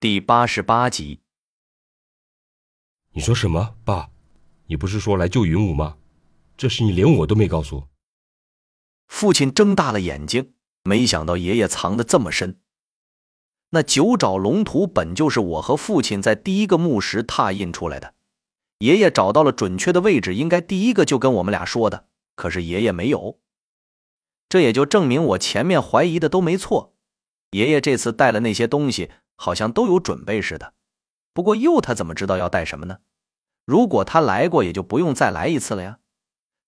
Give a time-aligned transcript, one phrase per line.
[0.00, 1.22] 第八十八集。
[3.14, 4.10] 你说什么，爸？
[4.66, 5.98] 你不是说来救云武吗？
[6.56, 7.88] 这事你连我都没告诉。
[9.08, 10.52] 父亲睁大了眼睛，
[10.84, 12.60] 没想到爷爷藏得这么深。
[13.70, 18.14] 那九爪龙图本就是我和父亲在第一个墓时拓印出来的，
[18.78, 22.06] 爷爷找到了准确的位置，应该第一个就跟我们俩说的。
[22.36, 23.40] 可是爷爷没有，
[24.48, 26.94] 这也就证明我前面怀疑的都没错。
[27.50, 30.74] 爷爷这次带了那些东西，好像都有准备似的。
[31.32, 32.98] 不过又他怎么知道要带什么呢？
[33.64, 36.00] 如果他来过，也就不用再来一次了呀。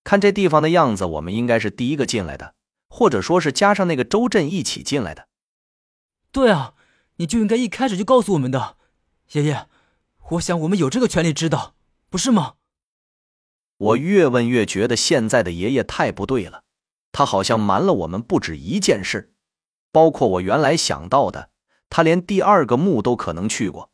[0.04, 2.54] 看这地方的样子，我们应该是第一个进来的，
[2.88, 5.28] 或者说是加上那个周震一起进来的。
[6.30, 6.74] 对啊，
[7.16, 8.76] 你就应该一开始就告诉我们的，
[9.32, 9.66] 爷爷。
[10.30, 11.74] 我想我们有这个权利知道，
[12.08, 12.54] 不是吗？
[13.78, 16.62] 我越问越觉得现在的爷爷太不对了，
[17.10, 19.34] 他好像瞒了我们不止一件事，
[19.90, 21.50] 包括我原来想到的，
[21.90, 23.90] 他连第二个墓都可能去过，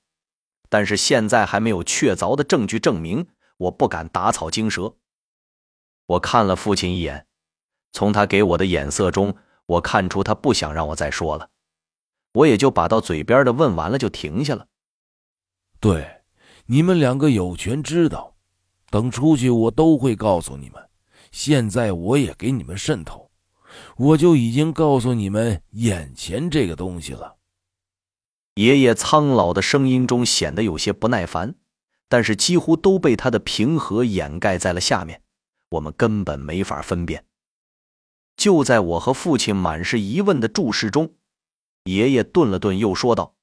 [0.68, 3.26] 但是现在还没有确凿的证据证明，
[3.56, 4.94] 我不敢打草惊蛇。
[6.06, 7.26] 我看了父亲一眼，
[7.92, 9.34] 从他给我的眼色中，
[9.66, 11.50] 我看出他不想让我再说了，
[12.34, 14.68] 我也就把到嘴边的问完了就停下了。
[15.80, 16.22] 对，
[16.66, 18.34] 你们两个有权知道。
[18.88, 20.88] 等出去，我都会告诉你们。
[21.32, 23.30] 现在我也给你们渗透，
[23.96, 27.35] 我就已经告诉你们眼前这个东西了。
[28.56, 31.56] 爷爷苍老的声音中显得有些不耐烦，
[32.08, 35.20] 但是几乎都被他的平和掩盖在了下面，
[35.68, 37.24] 我们根本没法分辨。
[38.34, 41.12] 就在我和父亲满是疑问的注视中，
[41.84, 43.34] 爷爷顿了顿，又说道。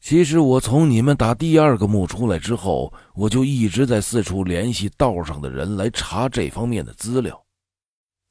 [0.00, 7.44] 其实我从你们打第二个墓出来之后，我就一直在四处联系道上的人来查这方面的资料。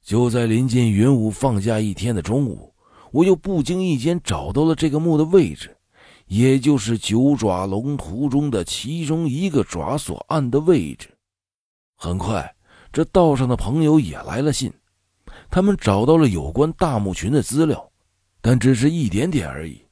[0.02, 2.74] 就在临近云武放假一天的中午，
[3.12, 5.75] 我又不经意间找到了这个墓的位置，
[6.26, 11.16] 也就是九爪龙图中的其中一个爪所按的位置。
[11.96, 12.54] 很快，
[12.92, 14.72] 这道上的朋友也来了信，
[15.50, 17.90] 他们找到了有关大墓群的资料，
[18.40, 19.82] 但只是一点点而已。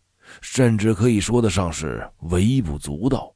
[0.41, 3.33] 甚至可以说得上是微不足道。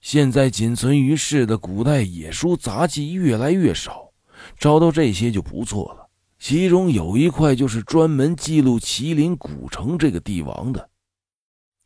[0.00, 4.12] 现在仅存于世的古代野书杂记越来越少，
[4.56, 6.06] 找到这些就不错了。
[6.38, 10.88] 其中有一块就是专门记录麒麟古城这个帝王的。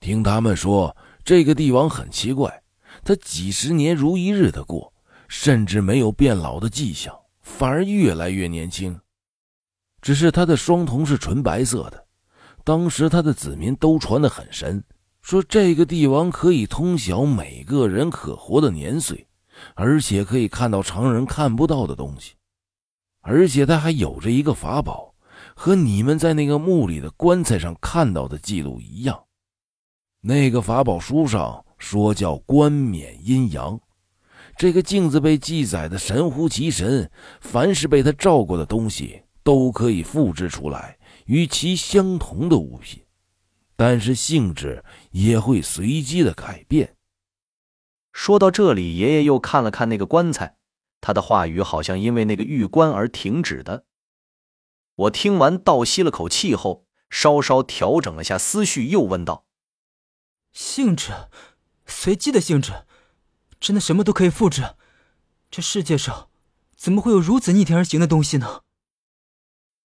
[0.00, 2.62] 听他们说，这个帝王很奇怪，
[3.04, 4.90] 他几十年如一日的过，
[5.28, 8.98] 甚至没有变老的迹象，反而越来越年轻。
[10.00, 12.06] 只是他的双瞳是纯白色的。
[12.64, 14.82] 当时他的子民都传得很神，
[15.20, 19.28] 说这个帝王可以通晓每个人可活的年岁，
[19.74, 22.32] 而且可以看到常人看不到的东西，
[23.20, 25.14] 而且他还有着一个法宝，
[25.54, 29.22] 和你们在那个墓里的棺材上看到的记录一样。
[30.22, 33.80] 那个法宝书上说叫冠冕阴阳，
[34.56, 37.10] 这个镜子被记载的神乎其神，
[37.40, 40.98] 凡是被他照过的东西都可以复制出来。
[41.24, 43.02] 与其相同的物品，
[43.76, 46.96] 但是性质也会随机的改变。
[48.12, 50.56] 说到这里，爷爷又看了看那个棺材，
[51.00, 53.84] 他的话语好像因为那个玉棺而停止的。
[54.96, 59.44] 我听完，倒吸了口气后，稍稍调整了下思绪，又问道
[60.52, 61.12] ：“性质，
[61.86, 62.84] 随机的性质，
[63.58, 64.74] 真的什么都可以复制？
[65.50, 66.28] 这世界上
[66.76, 68.62] 怎么会有如此逆天而行的东西呢？”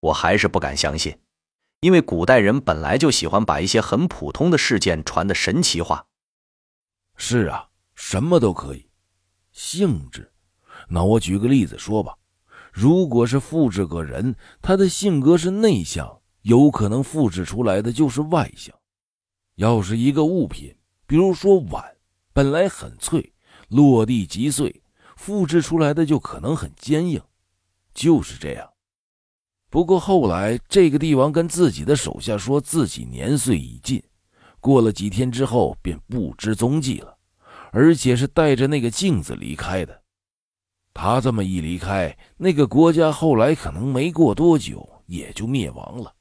[0.01, 1.19] 我还是不敢相信。
[1.81, 6.07] 因为古代人本来就喜欢把一些很普通的事件传的神奇化。
[7.15, 8.89] 是啊，什么都可以。
[9.51, 10.33] 性质，
[10.89, 12.15] 那我举个例子说吧。
[12.73, 18.74] 如果是复制个人，他的性格是内向，有可能复制出来的就是外向。
[19.55, 20.75] 要是一个物品，
[21.07, 21.83] 比如说碗，
[22.33, 23.33] 本来很脆，
[23.69, 24.81] 落地即碎，
[25.15, 27.21] 复制出来的就可能很坚硬。
[27.93, 28.69] 就是这样。
[29.69, 34.01] 不过后来，这个帝王跟自己的手下说自己年岁已尽，
[34.59, 37.17] 过了几天之后便不知踪迹了，
[37.71, 40.01] 而且是带着那个镜子离开的。
[40.93, 46.14] 他这么一离开，那个国家后来可能没过多久也就灭亡了，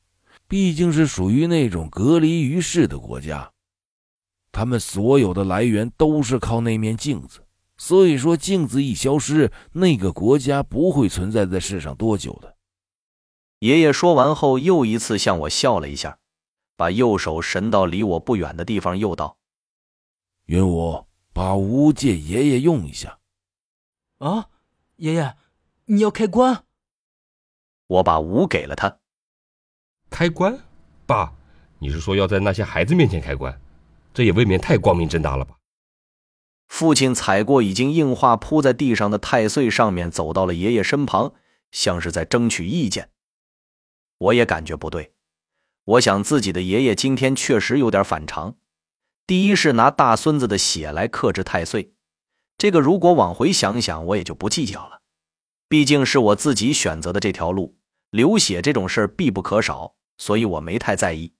[0.54, 3.52] 毕竟是属于那种隔离于世的国家，
[4.52, 7.44] 他们所有的来源都是靠那面镜子，
[7.76, 12.56] 所以说镜子一消失，那个国家不会存在在世上多久的。
[13.58, 16.20] 爷爷说完后，又一次向我笑了一下，
[16.76, 19.36] 把右手伸到离我不远的地方，又道
[20.46, 23.18] ：“云武，把吴借爷爷用一下。”
[24.22, 24.50] 啊，
[24.98, 25.34] 爷爷，
[25.86, 26.64] 你要开棺？
[27.88, 29.00] 我把吴给了他。
[30.14, 30.56] 开棺？
[31.06, 31.32] 爸，
[31.80, 33.60] 你是说要在那些孩子面前开棺？
[34.12, 35.56] 这也未免太光明正大了吧？
[36.68, 41.34] 父亲踩过已经硬化铺在地上的太岁上面，走到了爷爷身旁，
[41.72, 43.10] 像是在争取意见。
[44.18, 45.14] 我也感觉不对，
[45.84, 48.54] 我想自己的爷爷今天确实有点反常。
[49.26, 51.92] 第一是拿大孙子的血来克制太岁，
[52.56, 55.00] 这个如果往回想想，我也就不计较了。
[55.68, 57.74] 毕竟是我自己选择的这条路，
[58.10, 61.32] 流血这种事必不可少，所以我没太在意。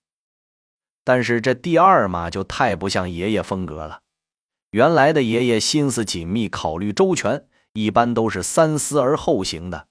[1.05, 4.01] 但是这第二嘛，就太不像爷爷风格了。
[4.71, 9.89] 原来的爷爷心思紧密，考虑周全，一般都是三思而后行的。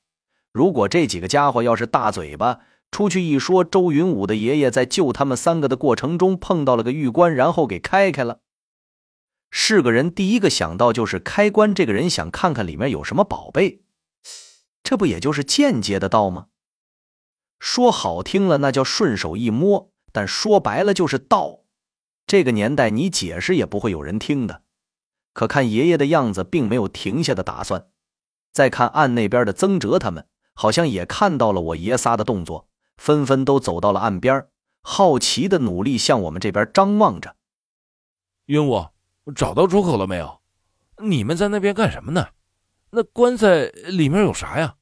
[0.52, 8.40] 如果这几个家伙要是大嘴巴，出去一说，周云武的爷爷在救他们三个的过程中碰到了个玉棺，然后给开开了。
[9.50, 13.84] 是个人第一个想到就是开棺，这个人想看看里面有什么宝贝，
[14.84, 16.48] 这不也就是间接的道吗？
[17.64, 19.90] 说好听了，那叫顺手一摸。
[20.12, 21.62] 但说白了就是盗，
[22.28, 24.64] 这个年代你解释也不会有人听的。
[25.32, 27.88] 可看爷爷的样子，并没有停下的打算。
[28.52, 32.68] 再看岸那边的曾哲他们，好像也看到了我爷仨的动作，
[32.98, 34.46] 纷纷都走到了岸边，
[34.82, 37.38] 好奇的努力向我们这边张望着。
[38.48, 38.88] 云武，
[39.34, 40.42] 找到出口了没有？
[40.98, 42.28] 你们在那边干什么呢？
[42.92, 44.76] 那棺材里面有啥呀？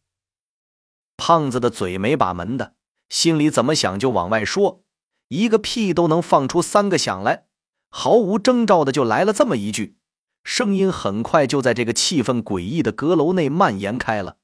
[1.23, 2.73] 胖子的嘴没把门的，
[3.07, 4.81] 心里怎么想就往外说。
[5.27, 7.45] 一个屁都能放出三个响来，
[7.89, 9.97] 毫无征兆的就来了这么一句，
[10.43, 14.37] 声音很快就在这个气氛诡异的阁楼内蔓延开了。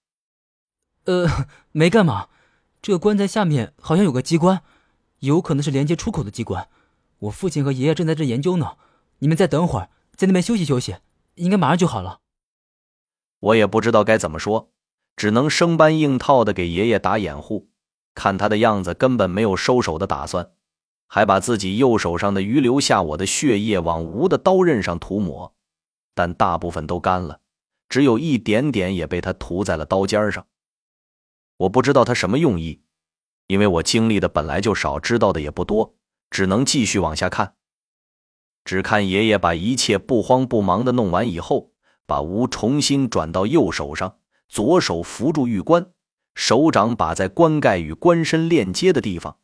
[1.06, 2.28] 呃，没干嘛，
[2.80, 4.62] 这个棺材下面好像有个机关，
[5.22, 6.70] 有可能是连接出口的机关。
[7.18, 8.78] 我父亲和爷爷正在这研究呢，
[9.18, 10.98] 你们再等会儿，在那边休息休息，
[11.34, 12.20] 应该马上就好了。
[13.40, 14.70] 我也不知道该怎么说，
[15.18, 17.68] 只能生搬硬套的给爷爷打掩护，
[18.16, 20.52] 看他的样子根本没有收手的打算。
[21.10, 25.56] 还把自己右手上的余留下我的血液往吴的刀刃上涂抹，
[26.14, 27.40] 但大部分都干了，
[27.88, 30.46] 只有一点点也被他涂在了刀尖上。
[31.60, 32.82] 我不知道他什么用意，
[33.48, 35.96] 因为我经历的本来就少，知道的也不多，
[36.30, 37.56] 只能继续往下看。
[38.66, 41.72] 只看爷爷把一切不慌不忙的弄完以后，
[42.06, 45.92] 把吴重新转到右手上，左手扶住玉棺，
[46.36, 49.38] 手掌把在棺盖与棺身链接的地方。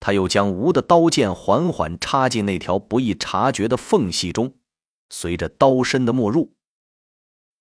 [0.00, 4.54] 他又将吴的刀剑缓缓插进那条不易察觉的缝隙中，
[5.08, 6.52] 随着刀身的没入，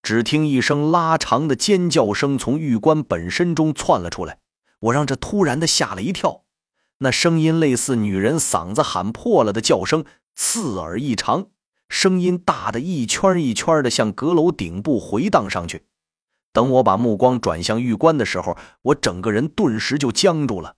[0.01, 4.39] 只听一声拉长的尖叫声从玉棺本身中窜了出来，
[4.81, 6.43] 我让这突然的吓了一跳。
[6.97, 10.03] 那声音类似女人嗓子喊破了的叫声，
[10.35, 11.47] 刺耳异常，
[11.87, 15.85] 声音大的一圈一圈的向阁楼顶部回荡上去。
[16.53, 20.75] 等我把目光转向玉棺的时候，我整个人顿时就僵住了。